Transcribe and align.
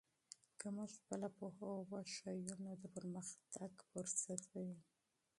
که 0.59 0.67
موږ 0.75 0.89
خپله 0.99 1.27
پوهه 1.37 1.69
وښیو، 1.91 2.55
نو 2.63 2.71
د 2.81 2.83
پرمختګ 2.95 3.71
چانس 4.21 4.43
به 4.51 4.59
وي. 4.67 4.77